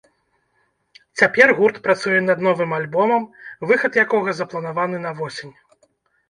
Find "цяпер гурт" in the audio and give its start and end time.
1.19-1.77